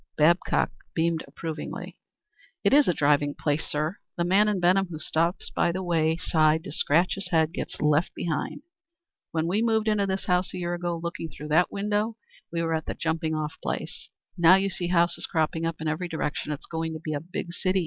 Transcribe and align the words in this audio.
Babcock 0.17 0.71
beamed 0.95 1.23
approvingly. 1.27 1.95
"It's 2.63 2.87
a 2.87 2.91
driving 2.91 3.35
place, 3.35 3.67
sir. 3.67 3.99
The 4.17 4.23
man 4.23 4.47
in 4.47 4.59
Benham 4.59 4.87
who 4.87 4.97
stops 4.97 5.51
by 5.51 5.71
the 5.71 5.83
way 5.83 6.17
side 6.17 6.63
to 6.63 6.71
scratch 6.71 7.13
his 7.13 7.27
head 7.29 7.53
gets 7.53 7.79
left 7.81 8.15
behind. 8.15 8.63
When 9.31 9.45
we 9.45 9.61
moved 9.61 9.87
into 9.87 10.07
this 10.07 10.25
house 10.25 10.55
a 10.55 10.57
year 10.57 10.73
ago 10.73 10.97
looking 10.97 11.29
through 11.29 11.49
that 11.49 11.71
window 11.71 12.17
we 12.51 12.63
were 12.63 12.73
at 12.73 12.87
the 12.87 12.95
jumping 12.95 13.35
off 13.35 13.57
place; 13.61 14.09
now 14.35 14.55
you 14.55 14.71
see 14.71 14.87
houses 14.87 15.27
cropping 15.27 15.67
up 15.67 15.75
in 15.79 15.87
every 15.87 16.07
direction. 16.07 16.51
It's 16.51 16.65
going 16.65 16.93
to 16.93 16.99
be 16.99 17.13
a 17.13 17.19
big 17.19 17.53
city. 17.53 17.79